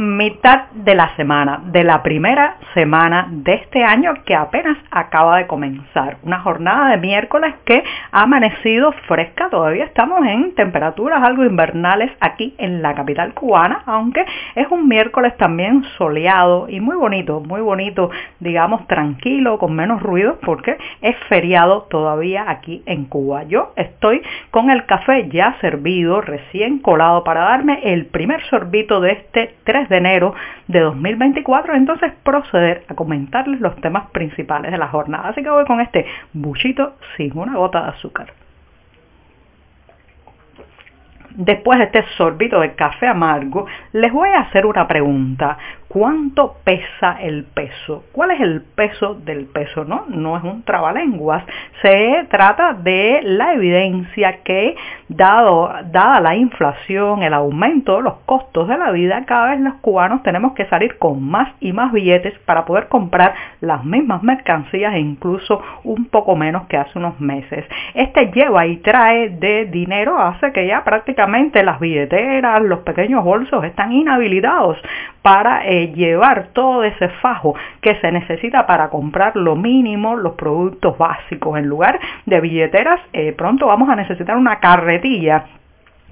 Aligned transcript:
Mitad 0.00 0.70
de 0.72 0.94
la 0.94 1.14
semana, 1.16 1.60
de 1.66 1.84
la 1.84 2.02
primera 2.02 2.56
semana 2.72 3.28
de 3.30 3.52
este 3.52 3.84
año 3.84 4.14
que 4.24 4.34
apenas 4.34 4.78
acaba 4.90 5.36
de 5.36 5.46
comenzar. 5.46 6.16
Una 6.22 6.40
jornada 6.40 6.88
de 6.90 6.96
miércoles 6.96 7.54
que 7.66 7.84
ha 8.10 8.22
amanecido 8.22 8.92
fresca, 9.06 9.50
todavía 9.50 9.84
estamos 9.84 10.26
en 10.26 10.54
temperaturas 10.54 11.22
algo 11.22 11.44
invernales 11.44 12.10
aquí 12.18 12.54
en 12.56 12.80
la 12.80 12.94
capital 12.94 13.34
cubana, 13.34 13.82
aunque 13.84 14.24
es 14.54 14.66
un 14.70 14.88
miércoles 14.88 15.36
también 15.36 15.84
soleado 15.98 16.66
y 16.70 16.80
muy 16.80 16.96
bonito, 16.96 17.40
muy 17.40 17.60
bonito, 17.60 18.10
digamos 18.38 18.86
tranquilo, 18.86 19.58
con 19.58 19.74
menos 19.74 20.02
ruido, 20.02 20.38
porque 20.40 20.78
es 21.02 21.16
feriado 21.28 21.82
todavía 21.90 22.46
aquí 22.48 22.82
en 22.86 23.04
Cuba. 23.04 23.42
Yo 23.42 23.74
estoy 23.76 24.22
con 24.50 24.70
el 24.70 24.86
café 24.86 25.28
ya 25.28 25.58
servido, 25.60 26.22
recién 26.22 26.78
colado, 26.78 27.22
para 27.22 27.42
darme 27.42 27.80
el 27.82 28.06
primer 28.06 28.42
sorbito 28.46 29.02
de 29.02 29.12
este 29.12 29.56
3 29.64 29.89
de 29.90 29.98
enero 29.98 30.34
de 30.68 30.80
2024, 30.80 31.74
entonces 31.74 32.12
proceder 32.22 32.84
a 32.88 32.94
comentarles 32.94 33.60
los 33.60 33.76
temas 33.76 34.08
principales 34.10 34.70
de 34.70 34.78
la 34.78 34.88
jornada. 34.88 35.28
Así 35.28 35.42
que 35.42 35.50
voy 35.50 35.66
con 35.66 35.80
este 35.80 36.06
buchito 36.32 36.96
sin 37.16 37.36
una 37.36 37.56
gota 37.56 37.82
de 37.82 37.88
azúcar. 37.90 38.32
Después 41.32 41.78
de 41.78 41.84
este 41.86 42.04
sorbito 42.16 42.60
de 42.60 42.74
café 42.74 43.06
amargo, 43.06 43.66
les 43.92 44.12
voy 44.12 44.30
a 44.30 44.40
hacer 44.40 44.66
una 44.66 44.88
pregunta. 44.88 45.58
¿Cuánto 45.92 46.54
pesa 46.62 47.20
el 47.20 47.42
peso? 47.42 48.04
¿Cuál 48.12 48.30
es 48.30 48.40
el 48.40 48.62
peso 48.62 49.16
del 49.16 49.46
peso? 49.46 49.84
No, 49.84 50.04
no 50.06 50.36
es 50.36 50.44
un 50.44 50.62
trabalenguas. 50.62 51.42
Se 51.82 52.28
trata 52.30 52.74
de 52.74 53.18
la 53.24 53.54
evidencia 53.54 54.44
que, 54.44 54.76
dado, 55.08 55.68
dada 55.86 56.20
la 56.20 56.36
inflación, 56.36 57.24
el 57.24 57.34
aumento 57.34 57.96
de 57.96 58.02
los 58.02 58.14
costos 58.24 58.68
de 58.68 58.78
la 58.78 58.92
vida, 58.92 59.24
cada 59.26 59.50
vez 59.50 59.58
los 59.58 59.74
cubanos 59.80 60.22
tenemos 60.22 60.52
que 60.52 60.66
salir 60.66 60.96
con 60.96 61.24
más 61.24 61.54
y 61.58 61.72
más 61.72 61.90
billetes 61.90 62.38
para 62.46 62.64
poder 62.66 62.86
comprar 62.86 63.34
las 63.60 63.84
mismas 63.84 64.22
mercancías 64.22 64.94
e 64.94 65.00
incluso 65.00 65.60
un 65.82 66.04
poco 66.04 66.36
menos 66.36 66.68
que 66.68 66.76
hace 66.76 67.00
unos 67.00 67.20
meses. 67.20 67.64
Este 67.94 68.30
lleva 68.30 68.64
y 68.64 68.76
trae 68.76 69.30
de 69.30 69.64
dinero 69.64 70.20
hace 70.20 70.52
que 70.52 70.68
ya 70.68 70.84
prácticamente 70.84 71.64
las 71.64 71.80
billeteras, 71.80 72.62
los 72.62 72.78
pequeños 72.80 73.24
bolsos 73.24 73.64
están 73.64 73.90
inhabilitados 73.90 74.78
para 75.22 75.66
eh, 75.66 75.92
llevar 75.94 76.48
todo 76.52 76.82
ese 76.84 77.08
fajo 77.20 77.54
que 77.80 77.96
se 77.96 78.10
necesita 78.10 78.66
para 78.66 78.88
comprar 78.88 79.36
lo 79.36 79.56
mínimo, 79.56 80.16
los 80.16 80.34
productos 80.34 80.96
básicos. 80.96 81.58
En 81.58 81.66
lugar 81.66 82.00
de 82.26 82.40
billeteras, 82.40 83.00
eh, 83.12 83.32
pronto 83.32 83.66
vamos 83.66 83.88
a 83.88 83.96
necesitar 83.96 84.36
una 84.36 84.60
carretilla 84.60 85.44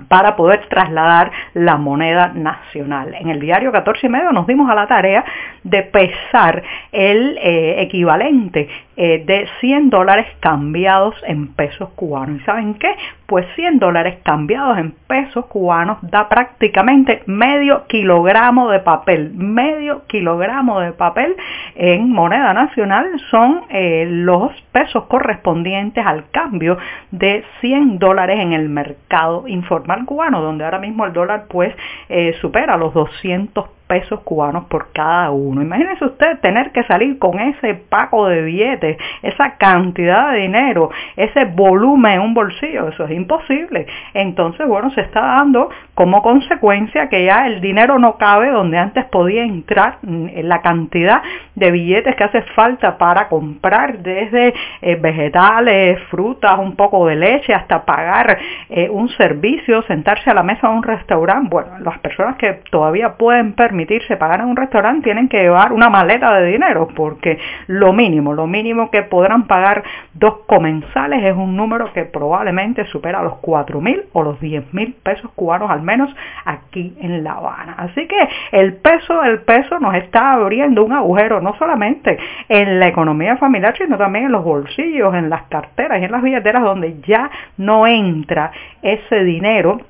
para 0.06 0.36
poder 0.36 0.68
trasladar 0.68 1.32
la 1.54 1.76
moneda 1.76 2.28
nacional. 2.34 3.14
En 3.14 3.28
el 3.28 3.40
diario 3.40 3.72
14 3.72 4.06
y 4.06 4.10
medio 4.10 4.30
nos 4.30 4.46
dimos 4.46 4.70
a 4.70 4.74
la 4.74 4.86
tarea 4.86 5.24
de 5.64 5.82
pesar 5.82 6.62
el 6.92 7.36
eh, 7.38 7.82
equivalente 7.82 8.68
eh, 9.00 9.22
de 9.24 9.46
100 9.60 9.90
dólares 9.90 10.26
cambiados 10.40 11.14
en 11.24 11.54
pesos 11.54 11.88
cubanos. 11.90 12.40
¿Y 12.40 12.44
saben 12.44 12.74
qué? 12.74 12.96
Pues 13.26 13.46
100 13.54 13.78
dólares 13.78 14.18
cambiados 14.24 14.76
en 14.76 14.90
pesos 15.06 15.46
cubanos 15.46 15.98
da 16.02 16.28
prácticamente 16.28 17.22
medio 17.26 17.86
kilogramo 17.86 18.68
de 18.70 18.80
papel. 18.80 19.34
Medio 19.34 20.02
kilogramo 20.08 20.80
de 20.80 20.90
papel 20.90 21.36
en 21.76 22.10
moneda 22.10 22.52
nacional 22.52 23.06
son 23.30 23.66
eh, 23.70 24.04
los 24.08 24.50
pesos 24.72 25.04
correspondientes 25.04 26.04
al 26.04 26.28
cambio 26.32 26.76
de 27.12 27.44
100 27.60 28.00
dólares 28.00 28.40
en 28.40 28.52
el 28.52 28.68
mercado 28.68 29.46
informal 29.46 30.06
cubano, 30.06 30.42
donde 30.42 30.64
ahora 30.64 30.80
mismo 30.80 31.06
el 31.06 31.12
dólar 31.12 31.44
pues 31.48 31.72
eh, 32.08 32.34
supera 32.40 32.76
los 32.76 32.92
200 32.94 33.77
pesos 33.88 34.20
cubanos 34.20 34.66
por 34.66 34.92
cada 34.92 35.30
uno. 35.30 35.62
Imagínense 35.62 36.04
usted 36.04 36.38
tener 36.40 36.70
que 36.70 36.84
salir 36.84 37.18
con 37.18 37.40
ese 37.40 37.74
paco 37.74 38.28
de 38.28 38.42
billetes, 38.42 38.98
esa 39.22 39.56
cantidad 39.56 40.32
de 40.32 40.42
dinero, 40.42 40.90
ese 41.16 41.46
volumen 41.46 42.12
en 42.12 42.20
un 42.20 42.34
bolsillo, 42.34 42.88
eso 42.88 43.04
es 43.04 43.10
imposible. 43.10 43.86
Entonces, 44.14 44.66
bueno, 44.68 44.90
se 44.90 45.00
está 45.00 45.20
dando 45.20 45.70
como 45.98 46.22
consecuencia 46.22 47.08
que 47.08 47.24
ya 47.24 47.48
el 47.48 47.60
dinero 47.60 47.98
no 47.98 48.18
cabe 48.18 48.50
donde 48.50 48.78
antes 48.78 49.04
podía 49.06 49.42
entrar 49.42 49.98
la 50.02 50.62
cantidad 50.62 51.22
de 51.56 51.72
billetes 51.72 52.14
que 52.14 52.22
hace 52.22 52.42
falta 52.54 52.96
para 52.98 53.26
comprar 53.26 53.98
desde 53.98 54.54
eh, 54.80 54.94
vegetales, 54.94 55.98
frutas, 56.08 56.56
un 56.60 56.76
poco 56.76 57.04
de 57.08 57.16
leche, 57.16 57.52
hasta 57.52 57.84
pagar 57.84 58.38
eh, 58.68 58.88
un 58.88 59.08
servicio, 59.08 59.82
sentarse 59.88 60.30
a 60.30 60.34
la 60.34 60.44
mesa 60.44 60.68
de 60.68 60.74
un 60.74 60.84
restaurante. 60.84 61.48
Bueno, 61.50 61.80
las 61.80 61.98
personas 61.98 62.36
que 62.36 62.60
todavía 62.70 63.14
pueden 63.14 63.54
permitir 63.54 63.78
permitirse 63.78 64.16
pagar 64.16 64.40
en 64.40 64.46
un 64.46 64.56
restaurante 64.56 65.02
tienen 65.02 65.28
que 65.28 65.38
llevar 65.38 65.72
una 65.72 65.90
maleta 65.90 66.32
de 66.38 66.46
dinero 66.46 66.88
porque 66.94 67.38
lo 67.66 67.92
mínimo, 67.92 68.34
lo 68.34 68.46
mínimo 68.46 68.90
que 68.90 69.02
podrán 69.02 69.48
pagar 69.48 69.82
dos 70.14 70.42
comensales 70.46 71.24
es 71.24 71.34
un 71.34 71.56
número 71.56 71.92
que 71.92 72.04
probablemente 72.04 72.84
supera 72.86 73.22
los 73.22 73.38
4 73.38 73.80
mil 73.80 74.04
o 74.12 74.22
los 74.22 74.40
10 74.40 74.72
mil 74.74 74.94
pesos 75.02 75.30
cubanos 75.34 75.70
al 75.70 75.82
menos 75.88 76.14
aquí 76.44 76.94
en 77.00 77.24
La 77.24 77.32
Habana. 77.32 77.74
Así 77.78 78.06
que 78.06 78.28
el 78.52 78.74
peso, 78.74 79.22
el 79.24 79.40
peso 79.40 79.80
nos 79.80 79.94
está 79.94 80.34
abriendo 80.34 80.84
un 80.84 80.92
agujero 80.92 81.40
no 81.40 81.56
solamente 81.58 82.18
en 82.48 82.78
la 82.78 82.88
economía 82.88 83.36
familiar 83.38 83.74
sino 83.76 83.96
también 83.96 84.26
en 84.26 84.32
los 84.32 84.44
bolsillos, 84.44 85.14
en 85.14 85.30
las 85.30 85.44
carteras 85.44 86.00
y 86.00 86.04
en 86.04 86.12
las 86.12 86.22
billeteras 86.22 86.62
donde 86.62 87.00
ya 87.06 87.30
no 87.56 87.86
entra 87.86 88.52
ese 88.82 89.24
dinero 89.24 89.80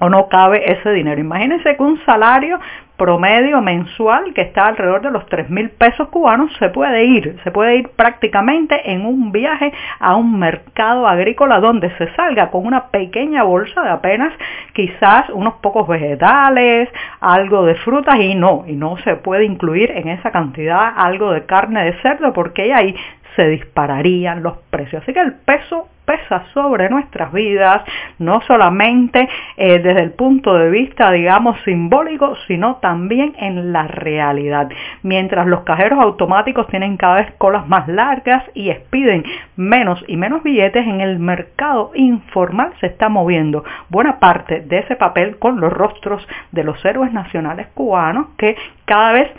o 0.00 0.08
no 0.08 0.28
cabe 0.28 0.72
ese 0.72 0.92
dinero. 0.92 1.20
Imagínense 1.20 1.76
que 1.76 1.82
un 1.82 2.00
salario 2.04 2.58
promedio 2.96 3.60
mensual 3.60 4.32
que 4.34 4.42
está 4.42 4.66
alrededor 4.66 5.02
de 5.02 5.10
los 5.10 5.26
3 5.26 5.50
mil 5.50 5.70
pesos 5.70 6.08
cubanos 6.08 6.52
se 6.58 6.68
puede 6.68 7.04
ir, 7.04 7.36
se 7.42 7.50
puede 7.50 7.76
ir 7.76 7.88
prácticamente 7.90 8.92
en 8.92 9.04
un 9.04 9.32
viaje 9.32 9.72
a 9.98 10.14
un 10.14 10.38
mercado 10.38 11.08
agrícola 11.08 11.58
donde 11.58 11.90
se 11.96 12.14
salga 12.14 12.50
con 12.50 12.66
una 12.66 12.90
pequeña 12.90 13.42
bolsa 13.42 13.82
de 13.82 13.90
apenas 13.90 14.32
quizás 14.74 15.28
unos 15.30 15.54
pocos 15.54 15.88
vegetales, 15.88 16.88
algo 17.20 17.64
de 17.64 17.74
frutas 17.76 18.20
y 18.20 18.36
no, 18.36 18.64
y 18.66 18.76
no 18.76 18.96
se 18.98 19.16
puede 19.16 19.44
incluir 19.44 19.90
en 19.90 20.08
esa 20.08 20.30
cantidad 20.30 20.92
algo 20.96 21.32
de 21.32 21.46
carne 21.46 21.84
de 21.84 22.00
cerdo 22.00 22.32
porque 22.32 22.72
ahí 22.72 22.94
se 23.36 23.48
dispararían 23.48 24.42
los 24.42 24.56
precios. 24.70 25.02
Así 25.02 25.12
que 25.12 25.20
el 25.20 25.34
peso 25.34 25.88
pesa 26.04 26.44
sobre 26.52 26.88
nuestras 26.90 27.32
vidas, 27.32 27.82
no 28.18 28.40
solamente 28.42 29.28
eh, 29.56 29.78
desde 29.78 30.02
el 30.02 30.12
punto 30.12 30.54
de 30.54 30.70
vista, 30.70 31.10
digamos, 31.10 31.56
simbólico, 31.64 32.36
sino 32.46 32.76
también 32.76 33.34
en 33.38 33.72
la 33.72 33.86
realidad. 33.86 34.68
Mientras 35.02 35.46
los 35.46 35.62
cajeros 35.62 35.98
automáticos 36.00 36.66
tienen 36.68 36.96
cada 36.96 37.16
vez 37.16 37.32
colas 37.38 37.66
más 37.68 37.88
largas 37.88 38.44
y 38.54 38.70
expiden 38.70 39.24
menos 39.56 40.04
y 40.06 40.16
menos 40.16 40.42
billetes, 40.42 40.86
en 40.86 41.00
el 41.00 41.18
mercado 41.18 41.92
informal 41.94 42.72
se 42.80 42.86
está 42.86 43.08
moviendo 43.08 43.64
buena 43.88 44.18
parte 44.18 44.60
de 44.60 44.78
ese 44.80 44.96
papel 44.96 45.38
con 45.38 45.60
los 45.60 45.72
rostros 45.72 46.26
de 46.52 46.64
los 46.64 46.84
héroes 46.84 47.12
nacionales 47.12 47.68
cubanos 47.74 48.28
que 48.36 48.56
cada 48.84 49.12
vez 49.12 49.30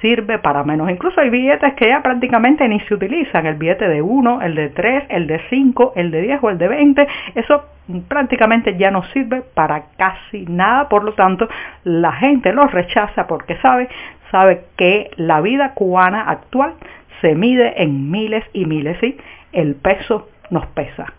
sirve 0.00 0.38
para 0.38 0.64
menos. 0.64 0.90
Incluso 0.90 1.20
hay 1.20 1.30
billetes 1.30 1.74
que 1.74 1.88
ya 1.88 2.02
prácticamente 2.02 2.66
ni 2.68 2.80
se 2.80 2.94
utilizan. 2.94 3.46
El 3.46 3.54
billete 3.56 3.88
de 3.88 4.02
1, 4.02 4.42
el 4.42 4.54
de 4.54 4.68
3, 4.70 5.04
el 5.08 5.26
de 5.26 5.40
5, 5.50 5.92
el 5.96 6.10
de 6.10 6.22
10 6.22 6.38
o 6.42 6.50
el 6.50 6.58
de 6.58 6.68
20. 6.68 7.08
Eso 7.34 7.64
prácticamente 8.08 8.76
ya 8.76 8.90
no 8.90 9.02
sirve 9.12 9.42
para 9.54 9.84
casi 9.96 10.46
nada. 10.46 10.88
Por 10.88 11.04
lo 11.04 11.12
tanto, 11.14 11.48
la 11.84 12.12
gente 12.12 12.52
los 12.52 12.70
rechaza 12.72 13.26
porque 13.26 13.56
sabe, 13.56 13.88
sabe 14.30 14.64
que 14.76 15.10
la 15.16 15.40
vida 15.40 15.74
cubana 15.74 16.22
actual 16.30 16.74
se 17.20 17.34
mide 17.34 17.82
en 17.82 18.10
miles 18.10 18.44
y 18.52 18.64
miles 18.64 19.02
y 19.02 19.16
el 19.52 19.74
peso 19.74 20.28
nos 20.50 20.66
pesa. 20.66 21.12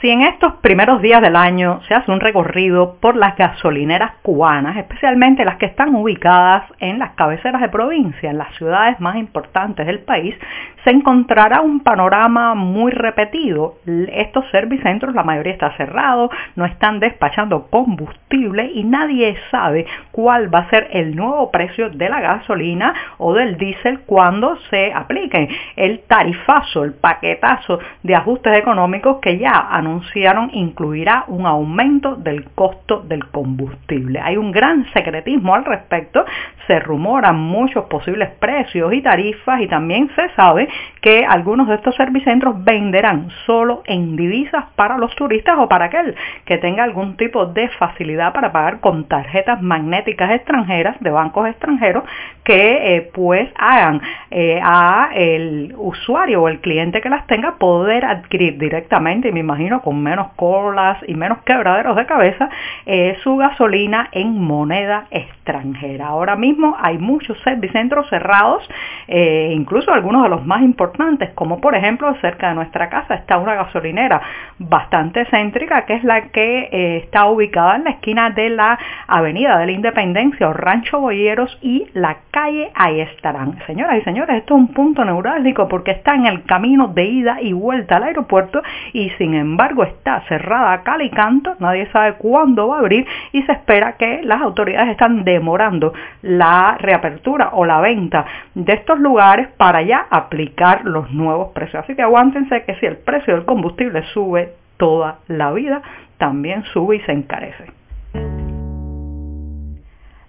Si 0.00 0.08
en 0.08 0.22
estos 0.22 0.54
primeros 0.62 1.02
días 1.02 1.20
del 1.20 1.34
año 1.34 1.80
se 1.88 1.94
hace 1.94 2.12
un 2.12 2.20
recorrido 2.20 2.98
por 3.00 3.16
las 3.16 3.36
gasolineras 3.36 4.12
cubanas, 4.22 4.76
especialmente 4.76 5.44
las 5.44 5.56
que 5.56 5.66
están 5.66 5.92
ubicadas 5.92 6.62
en 6.78 7.00
las 7.00 7.14
cabeceras 7.14 7.60
de 7.60 7.68
provincia, 7.68 8.30
en 8.30 8.38
las 8.38 8.54
ciudades 8.54 9.00
más 9.00 9.16
importantes 9.16 9.84
del 9.86 9.98
país, 9.98 10.36
se 10.84 10.90
encontrará 10.90 11.62
un 11.62 11.80
panorama 11.80 12.54
muy 12.54 12.92
repetido. 12.92 13.78
Estos 14.12 14.48
servicentros, 14.52 15.16
la 15.16 15.24
mayoría 15.24 15.54
está 15.54 15.76
cerrado, 15.76 16.30
no 16.54 16.64
están 16.64 17.00
despachando 17.00 17.66
combustible 17.68 18.70
y 18.72 18.84
nadie 18.84 19.36
sabe 19.50 19.84
cuál 20.18 20.52
va 20.52 20.58
a 20.58 20.70
ser 20.70 20.88
el 20.90 21.14
nuevo 21.14 21.48
precio 21.52 21.90
de 21.90 22.08
la 22.08 22.20
gasolina 22.20 22.92
o 23.18 23.34
del 23.34 23.56
diésel 23.56 24.00
cuando 24.00 24.56
se 24.68 24.92
aplique 24.92 25.48
el 25.76 26.00
tarifazo, 26.08 26.82
el 26.82 26.94
paquetazo 26.94 27.78
de 28.02 28.16
ajustes 28.16 28.58
económicos 28.58 29.18
que 29.22 29.38
ya 29.38 29.68
anunciaron 29.70 30.50
incluirá 30.52 31.22
un 31.28 31.46
aumento 31.46 32.16
del 32.16 32.46
costo 32.46 33.02
del 33.02 33.28
combustible. 33.28 34.18
Hay 34.20 34.36
un 34.36 34.50
gran 34.50 34.86
secretismo 34.92 35.54
al 35.54 35.64
respecto, 35.64 36.24
se 36.66 36.80
rumoran 36.80 37.38
muchos 37.38 37.84
posibles 37.84 38.30
precios 38.40 38.92
y 38.92 39.02
tarifas 39.02 39.60
y 39.60 39.68
también 39.68 40.10
se 40.16 40.30
sabe 40.30 40.68
que 41.00 41.24
algunos 41.24 41.68
de 41.68 41.76
estos 41.76 41.94
servicentros 41.94 42.64
venderán 42.64 43.28
solo 43.46 43.84
en 43.86 44.16
divisas 44.16 44.64
para 44.74 44.98
los 44.98 45.14
turistas 45.14 45.54
o 45.58 45.68
para 45.68 45.84
aquel 45.84 46.16
que 46.44 46.58
tenga 46.58 46.82
algún 46.82 47.16
tipo 47.16 47.46
de 47.46 47.68
facilidad 47.68 48.32
para 48.32 48.50
pagar 48.50 48.80
con 48.80 49.06
tarjetas 49.06 49.62
magnéticas 49.62 50.07
extranjeras 50.10 50.96
de 51.00 51.10
bancos 51.10 51.48
extranjeros 51.48 52.04
que 52.48 52.96
eh, 52.96 53.10
pues 53.12 53.50
hagan 53.58 54.00
eh, 54.30 54.58
a 54.62 55.10
el 55.14 55.74
usuario 55.76 56.42
o 56.42 56.48
el 56.48 56.60
cliente 56.60 57.02
que 57.02 57.10
las 57.10 57.26
tenga 57.26 57.56
poder 57.56 58.06
adquirir 58.06 58.58
directamente, 58.58 59.28
y 59.28 59.32
me 59.32 59.40
imagino 59.40 59.82
con 59.82 60.02
menos 60.02 60.28
colas 60.34 60.96
y 61.06 61.14
menos 61.14 61.40
quebraderos 61.44 61.94
de 61.94 62.06
cabeza, 62.06 62.48
eh, 62.86 63.18
su 63.22 63.36
gasolina 63.36 64.08
en 64.12 64.40
moneda 64.40 65.08
extranjera. 65.10 66.06
Ahora 66.06 66.36
mismo 66.36 66.74
hay 66.80 66.96
muchos 66.96 67.38
servicentros 67.42 68.08
cerrados, 68.08 68.66
incluso 69.08 69.92
algunos 69.92 70.22
de 70.22 70.28
los 70.30 70.44
más 70.46 70.62
importantes, 70.62 71.30
como 71.34 71.60
por 71.60 71.74
ejemplo 71.74 72.14
cerca 72.20 72.48
de 72.48 72.54
nuestra 72.54 72.88
casa 72.88 73.14
está 73.14 73.38
una 73.38 73.54
gasolinera 73.54 74.20
bastante 74.58 75.24
céntrica 75.26 75.86
que 75.86 75.94
es 75.94 76.04
la 76.04 76.28
que 76.28 77.00
está 77.02 77.26
ubicada 77.26 77.76
en 77.76 77.84
la 77.84 77.90
esquina 77.90 78.30
de 78.30 78.50
la 78.50 78.78
Avenida 79.06 79.58
de 79.58 79.66
la 79.66 79.72
Independencia 79.72 80.48
o 80.48 80.52
Rancho 80.52 81.00
Boyeros 81.00 81.58
y 81.62 81.86
la 81.94 82.18
calle 82.30 82.70
ahí 82.74 83.00
estarán. 83.00 83.58
Señoras 83.66 83.98
y 83.98 84.02
señores, 84.02 84.36
esto 84.36 84.54
es 84.54 84.60
un 84.60 84.68
punto 84.68 85.04
neurálgico 85.04 85.68
porque 85.68 85.92
está 85.92 86.14
en 86.14 86.26
el 86.26 86.44
camino 86.44 86.88
de 86.88 87.04
ida 87.04 87.40
y 87.40 87.52
vuelta 87.52 87.96
al 87.96 88.04
aeropuerto 88.04 88.62
y 88.92 89.10
sin 89.10 89.34
embargo 89.34 89.84
está 89.84 90.22
cerrada 90.28 90.72
a 90.72 90.82
cal 90.82 91.02
y 91.02 91.10
canto, 91.10 91.54
nadie 91.58 91.86
sabe 91.92 92.14
cuándo 92.14 92.68
va 92.68 92.76
a 92.76 92.80
abrir 92.80 93.06
y 93.32 93.42
se 93.42 93.52
espera 93.52 93.96
que 93.96 94.22
las 94.22 94.40
autoridades 94.40 94.90
están 94.90 95.24
demorando 95.24 95.92
la 96.22 96.76
reapertura 96.78 97.50
o 97.52 97.64
la 97.64 97.80
venta 97.80 98.26
de 98.54 98.72
estos 98.72 98.98
lugares 98.98 99.48
para 99.56 99.82
ya 99.82 100.06
aplicar 100.10 100.84
los 100.84 101.10
nuevos 101.12 101.52
precios. 101.52 101.84
Así 101.84 101.94
que 101.94 102.02
aguántense 102.02 102.64
que 102.64 102.74
si 102.76 102.86
el 102.86 102.96
precio 102.98 103.34
del 103.34 103.44
combustible 103.44 104.02
sube 104.14 104.47
toda 104.78 105.18
la 105.28 105.52
vida, 105.52 105.82
también 106.16 106.64
sube 106.72 106.96
y 106.96 107.00
se 107.00 107.12
encarece. 107.12 107.66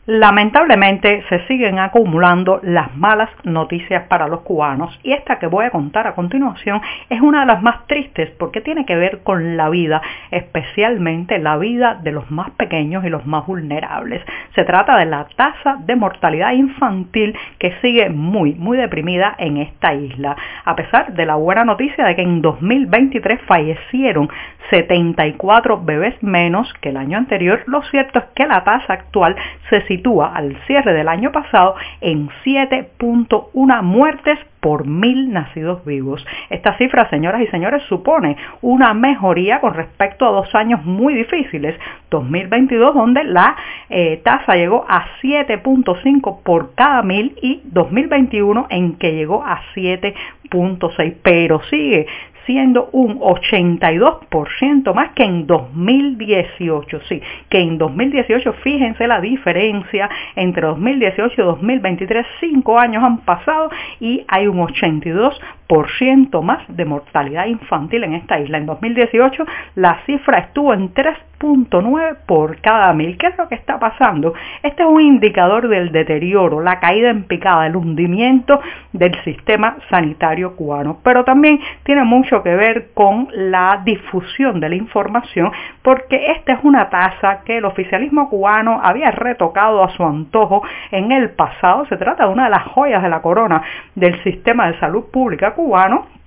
Lamentablemente 0.10 1.24
se 1.30 1.46
siguen 1.46 1.78
acumulando 1.78 2.60
las 2.64 2.98
malas 2.98 3.30
noticias 3.44 4.08
para 4.08 4.28
los 4.28 4.42
cubanos 4.42 5.00
y 5.04 5.14
esta 5.14 5.38
que 5.38 5.46
voy 5.46 5.66
a 5.66 5.70
contar 5.70 6.08
a 6.08 6.16
continuación 6.16 6.82
es 7.12 7.22
una 7.22 7.42
de 7.42 7.46
las 7.46 7.62
más 7.62 7.86
tristes 7.86 8.32
porque 8.40 8.62
tiene 8.62 8.88
que 8.88 8.96
ver 8.96 9.20
con 9.22 9.56
la 9.56 9.70
vida, 9.70 10.02
especialmente 10.32 11.38
la 11.38 11.58
vida 11.58 12.00
de 12.02 12.12
los 12.12 12.32
más 12.32 12.50
pequeños 12.50 13.06
y 13.06 13.10
los 13.10 13.28
más 13.28 13.46
vulnerables. 13.46 14.24
Se 14.56 14.64
trata 14.64 14.98
de 14.98 15.06
la 15.06 15.28
tasa 15.36 15.78
de 15.86 15.96
mortalidad 15.96 16.54
infantil 16.54 17.38
que 17.60 17.76
sigue 17.80 18.10
muy, 18.10 18.56
muy 18.56 18.80
deprimida 18.80 19.36
en 19.38 19.58
esta 19.58 19.94
isla. 19.94 20.36
A 20.66 20.76
pesar 20.76 21.14
de 21.14 21.28
la 21.28 21.36
buena 21.36 21.66
noticia 21.66 22.04
de 22.04 22.16
que 22.16 22.24
en 22.24 22.42
2023 22.42 23.42
fallecieron 23.44 24.28
74 24.70 25.82
bebés 25.84 26.16
menos 26.22 26.72
que 26.82 26.90
el 26.90 26.98
año 26.98 27.18
anterior, 27.18 27.64
lo 27.68 27.82
cierto 27.84 28.20
es 28.20 28.26
que 28.36 28.46
la 28.46 28.64
tasa 28.64 28.94
actual 28.94 29.36
se 29.70 29.82
sitúa 29.88 30.34
al 30.36 30.56
cierre 30.68 30.94
del 30.94 31.08
año 31.08 31.32
pasado 31.32 31.76
en 32.02 32.30
7.1 32.44 33.82
muertes 33.82 34.40
por 34.60 34.86
mil 34.86 35.32
nacidos 35.32 35.84
vivos. 35.86 36.26
Esta 36.50 36.78
cifra, 36.78 37.10
señoras 37.10 37.42
y 37.42 37.48
señores, 37.48 37.84
supone 37.84 38.36
una 38.62 38.94
mejoría 38.94 39.60
con 39.62 39.74
respecto 39.74 40.26
a 40.26 40.32
dos 40.32 40.54
años 40.54 40.84
muy 40.84 41.14
difíciles, 41.14 41.76
2022 42.10 42.94
donde 42.94 43.24
la 43.24 43.56
eh, 43.90 44.22
tasa 44.24 44.56
llegó 44.56 44.86
a 44.88 45.06
7.5 45.22 46.44
por 46.44 46.76
cada 46.76 47.02
mil 47.04 47.38
y 47.42 47.62
2021 47.66 48.68
en 48.70 48.98
que 48.98 49.14
llegó 49.14 49.44
a 49.44 49.62
7.6, 49.76 51.16
pero 51.24 51.62
sigue 51.70 52.08
siendo 52.50 52.90
un 52.94 53.20
82% 53.20 54.92
más 54.96 55.12
que 55.12 55.24
en 55.24 55.46
2018. 55.46 57.02
Sí, 57.08 57.22
que 57.48 57.60
en 57.60 57.78
2018, 57.78 58.54
fíjense 58.64 59.06
la 59.06 59.22
diferencia 59.22 60.10
entre 60.36 60.66
2018 60.66 61.40
y 61.40 61.46
2023, 61.46 62.26
cinco 62.40 62.80
años 62.80 63.04
han 63.04 63.20
pasado 63.20 63.70
y 64.00 64.26
hay 64.28 64.48
un 64.48 64.58
82% 64.58 66.42
más 66.42 66.64
de 66.76 66.86
mortalidad 66.86 67.46
infantil 67.46 68.04
en 68.06 68.16
esta 68.16 68.40
isla. 68.40 68.58
En 68.58 68.66
2018 68.66 69.46
la 69.76 70.02
cifra 70.08 70.40
estuvo 70.40 70.74
en 70.74 70.92
3 70.92 71.29
9 71.42 72.16
por 72.26 72.60
cada 72.62 72.94
mil. 72.94 73.18
¿Qué 73.18 73.28
es 73.28 73.38
lo 73.38 73.48
que 73.48 73.56
está 73.56 73.80
pasando? 73.80 74.34
Este 74.64 74.84
es 74.84 74.90
un 74.90 75.02
indicador 75.02 75.68
del 75.68 75.92
deterioro, 75.92 76.62
la 76.62 76.80
caída 76.80 77.10
en 77.10 77.24
picada, 77.24 77.68
el 77.68 77.76
hundimiento 77.76 78.60
del 78.94 79.16
sistema 79.24 79.78
sanitario 79.90 80.56
cubano, 80.56 81.00
pero 81.04 81.24
también 81.24 81.60
tiene 81.84 82.04
mucho 82.04 82.44
que 82.44 82.56
ver 82.56 82.90
con 82.94 83.30
la 83.34 83.82
difusión 83.86 84.60
de 84.60 84.70
la 84.70 84.76
información 84.76 85.52
porque 85.82 86.32
esta 86.32 86.54
es 86.54 86.60
una 86.64 86.90
tasa 86.90 87.42
que 87.46 87.58
el 87.58 87.66
oficialismo 87.66 88.30
cubano 88.30 88.80
había 88.84 89.12
retocado 89.12 89.84
a 89.84 89.90
su 89.90 90.04
antojo 90.04 90.64
en 90.92 91.12
el 91.12 91.32
pasado. 91.32 91.86
Se 91.86 91.98
trata 91.98 92.26
de 92.26 92.34
una 92.34 92.46
de 92.46 92.52
las 92.52 92.64
joyas 92.64 93.02
de 93.02 93.10
la 93.10 93.22
corona 93.22 93.62
del 93.96 94.22
sistema 94.24 94.68
de 94.68 94.80
salud 94.80 95.06
pública 95.12 95.54
cubano 95.54 96.19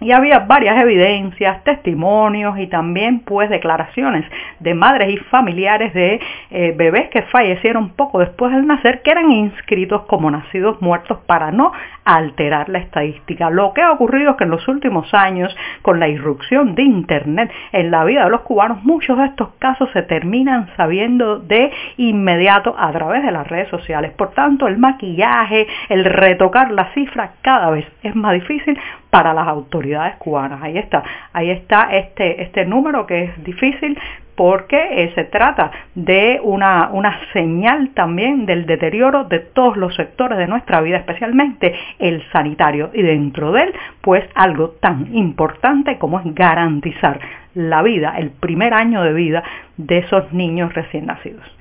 y 0.00 0.12
había 0.12 0.40
varias 0.40 0.80
evidencias, 0.80 1.64
testimonios 1.64 2.58
y 2.58 2.68
también 2.68 3.20
pues 3.20 3.50
declaraciones 3.50 4.24
de 4.60 4.74
madres 4.74 5.10
y 5.10 5.16
familiares 5.16 5.92
de 5.92 6.20
eh, 6.50 6.74
bebés 6.76 7.08
que 7.10 7.22
fallecieron 7.22 7.90
poco 7.90 8.20
después 8.20 8.52
del 8.52 8.66
nacer 8.66 9.02
que 9.02 9.10
eran 9.10 9.30
inscritos 9.32 10.02
como 10.02 10.30
nacidos 10.30 10.80
muertos 10.80 11.18
para 11.26 11.50
no 11.50 11.72
alterar 12.04 12.68
la 12.68 12.78
estadística. 12.78 13.50
Lo 13.50 13.74
que 13.74 13.82
ha 13.82 13.92
ocurrido 13.92 14.30
es 14.30 14.36
que 14.36 14.44
en 14.44 14.50
los 14.50 14.66
últimos 14.68 15.12
años 15.12 15.54
con 15.82 16.00
la 16.00 16.08
irrupción 16.08 16.74
de 16.74 16.82
internet 16.82 17.50
en 17.72 17.90
la 17.90 18.04
vida 18.04 18.24
de 18.24 18.30
los 18.30 18.42
cubanos 18.42 18.82
muchos 18.84 19.18
de 19.18 19.26
estos 19.26 19.50
casos 19.58 19.90
se 19.92 20.02
terminan 20.02 20.68
sabiendo 20.76 21.38
de 21.38 21.70
inmediato 21.96 22.74
a 22.78 22.92
través 22.92 23.22
de 23.24 23.32
las 23.32 23.46
redes 23.46 23.68
sociales. 23.68 24.12
Por 24.12 24.30
tanto 24.30 24.68
el 24.68 24.78
maquillaje, 24.78 25.66
el 25.88 26.04
retocar 26.04 26.70
la 26.70 26.92
cifra 26.94 27.32
cada 27.42 27.70
vez 27.70 27.86
es 28.02 28.14
más 28.14 28.34
difícil 28.34 28.78
para 29.10 29.32
las 29.34 29.48
autoridades 29.48 30.16
cubanas. 30.16 30.62
Ahí 30.62 30.78
está, 30.78 31.02
ahí 31.32 31.50
está 31.50 31.96
este, 31.96 32.42
este 32.42 32.64
número 32.64 33.06
que 33.06 33.24
es 33.24 33.44
difícil 33.44 33.98
porque 34.38 34.76
eh, 34.76 35.12
se 35.16 35.24
trata 35.24 35.72
de 35.96 36.38
una, 36.44 36.90
una 36.92 37.18
señal 37.32 37.90
también 37.90 38.46
del 38.46 38.66
deterioro 38.66 39.24
de 39.24 39.40
todos 39.40 39.76
los 39.76 39.96
sectores 39.96 40.38
de 40.38 40.46
nuestra 40.46 40.80
vida, 40.80 40.98
especialmente 40.98 41.74
el 41.98 42.22
sanitario, 42.30 42.90
y 42.94 43.02
dentro 43.02 43.50
de 43.50 43.64
él, 43.64 43.74
pues 44.00 44.24
algo 44.36 44.76
tan 44.80 45.12
importante 45.16 45.98
como 45.98 46.20
es 46.20 46.34
garantizar 46.36 47.18
la 47.54 47.82
vida, 47.82 48.14
el 48.16 48.30
primer 48.30 48.74
año 48.74 49.02
de 49.02 49.12
vida 49.12 49.42
de 49.76 49.98
esos 49.98 50.32
niños 50.32 50.72
recién 50.72 51.06
nacidos. 51.06 51.57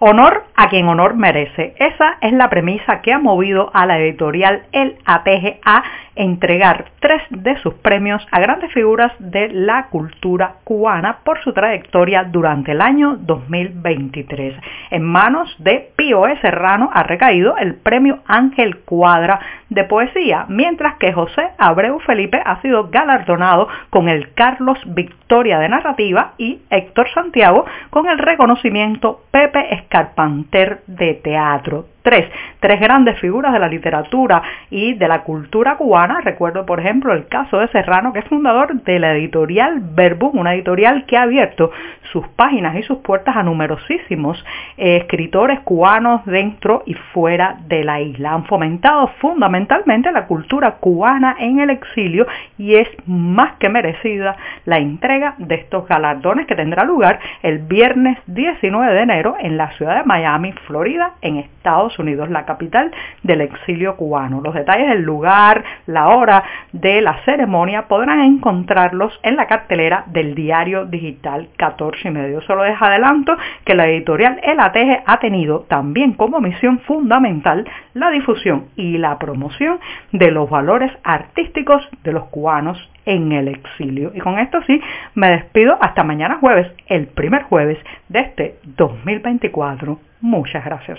Honor 0.00 0.44
a 0.54 0.68
quien 0.68 0.86
honor 0.86 1.14
merece. 1.14 1.74
Esa 1.76 2.18
es 2.20 2.32
la 2.32 2.48
premisa 2.48 3.02
que 3.02 3.12
ha 3.12 3.18
movido 3.18 3.70
a 3.74 3.84
la 3.84 3.98
editorial 3.98 4.62
El 4.70 4.96
ATG 5.04 5.58
a 5.64 5.82
entregar 6.18 6.86
tres 7.00 7.22
de 7.30 7.56
sus 7.62 7.74
premios 7.74 8.26
a 8.32 8.40
grandes 8.40 8.72
figuras 8.72 9.12
de 9.20 9.48
la 9.50 9.86
cultura 9.86 10.56
cubana 10.64 11.18
por 11.24 11.40
su 11.42 11.52
trayectoria 11.52 12.24
durante 12.24 12.72
el 12.72 12.80
año 12.80 13.16
2023. 13.20 14.56
En 14.90 15.02
manos 15.04 15.54
de 15.58 15.90
Pío 15.96 16.26
E. 16.26 16.36
Serrano 16.40 16.90
ha 16.92 17.04
recaído 17.04 17.56
el 17.56 17.76
premio 17.76 18.18
Ángel 18.26 18.78
Cuadra 18.80 19.38
de 19.70 19.84
poesía, 19.84 20.46
mientras 20.48 20.96
que 20.96 21.12
José 21.12 21.50
Abreu 21.56 22.00
Felipe 22.00 22.42
ha 22.44 22.60
sido 22.62 22.88
galardonado 22.90 23.68
con 23.90 24.08
el 24.08 24.34
Carlos 24.34 24.78
Victoria 24.86 25.58
de 25.60 25.68
narrativa 25.68 26.32
y 26.36 26.62
Héctor 26.70 27.08
Santiago 27.14 27.64
con 27.90 28.08
el 28.08 28.18
reconocimiento 28.18 29.20
Pepe 29.30 29.72
Escarpanter 29.74 30.80
de 30.86 31.14
teatro 31.14 31.86
tres, 32.08 32.80
grandes 32.80 33.18
figuras 33.18 33.52
de 33.52 33.58
la 33.58 33.68
literatura 33.68 34.42
y 34.70 34.94
de 34.94 35.08
la 35.08 35.24
cultura 35.24 35.76
cubana. 35.76 36.22
Recuerdo, 36.22 36.64
por 36.64 36.80
ejemplo, 36.80 37.12
el 37.12 37.26
caso 37.26 37.58
de 37.58 37.68
Serrano, 37.68 38.14
que 38.14 38.20
es 38.20 38.24
fundador 38.24 38.82
de 38.82 38.98
la 38.98 39.12
editorial 39.12 39.80
Verbum, 39.94 40.38
una 40.38 40.54
editorial 40.54 41.04
que 41.04 41.18
ha 41.18 41.22
abierto 41.22 41.70
sus 42.12 42.26
páginas 42.28 42.76
y 42.76 42.82
sus 42.82 42.98
puertas 42.98 43.36
a 43.36 43.42
numerosísimos 43.42 44.42
eh, 44.78 44.96
escritores 44.96 45.60
cubanos 45.60 46.24
dentro 46.24 46.82
y 46.86 46.94
fuera 46.94 47.58
de 47.66 47.84
la 47.84 48.00
isla. 48.00 48.32
Han 48.32 48.46
fomentado 48.46 49.08
fundamentalmente 49.20 50.10
la 50.10 50.26
cultura 50.26 50.76
cubana 50.76 51.36
en 51.38 51.60
el 51.60 51.68
exilio 51.68 52.26
y 52.56 52.76
es 52.76 52.88
más 53.06 53.56
que 53.58 53.68
merecida 53.68 54.36
la 54.64 54.78
entrega 54.78 55.34
de 55.36 55.56
estos 55.56 55.86
galardones 55.86 56.46
que 56.46 56.54
tendrá 56.54 56.84
lugar 56.84 57.20
el 57.42 57.58
viernes 57.58 58.16
19 58.26 58.94
de 58.94 59.02
enero 59.02 59.36
en 59.38 59.58
la 59.58 59.72
ciudad 59.72 59.98
de 59.98 60.04
Miami, 60.04 60.52
Florida, 60.66 61.12
en 61.20 61.36
Estados 61.36 61.97
Unidos, 61.98 62.30
la 62.30 62.44
capital 62.44 62.90
del 63.22 63.40
exilio 63.40 63.96
cubano. 63.96 64.40
Los 64.40 64.54
detalles 64.54 64.88
del 64.88 65.02
lugar, 65.02 65.64
la 65.86 66.08
hora 66.08 66.42
de 66.72 67.00
la 67.00 67.24
ceremonia 67.24 67.88
podrán 67.88 68.20
encontrarlos 68.20 69.18
en 69.22 69.36
la 69.36 69.46
cartelera 69.46 70.04
del 70.06 70.34
diario 70.34 70.84
digital 70.84 71.48
14 71.56 72.08
y 72.08 72.10
medio. 72.10 72.40
Solo 72.42 72.64
les 72.64 72.80
adelanto 72.80 73.36
que 73.64 73.74
la 73.74 73.86
editorial 73.88 74.40
El 74.42 74.60
Ateje 74.60 75.02
ha 75.06 75.18
tenido 75.18 75.60
también 75.68 76.12
como 76.12 76.40
misión 76.40 76.80
fundamental 76.80 77.68
la 77.94 78.10
difusión 78.10 78.66
y 78.76 78.98
la 78.98 79.18
promoción 79.18 79.80
de 80.12 80.30
los 80.30 80.48
valores 80.48 80.92
artísticos 81.02 81.86
de 82.04 82.12
los 82.12 82.24
cubanos 82.28 82.78
en 83.08 83.32
el 83.32 83.48
exilio. 83.48 84.12
Y 84.14 84.20
con 84.20 84.38
esto 84.38 84.58
sí, 84.66 84.80
me 85.14 85.30
despido 85.30 85.78
hasta 85.80 86.04
mañana 86.04 86.38
jueves, 86.40 86.70
el 86.86 87.06
primer 87.06 87.44
jueves 87.44 87.78
de 88.08 88.20
este 88.20 88.58
2024. 88.76 89.98
Muchas 90.20 90.64
gracias. 90.64 90.98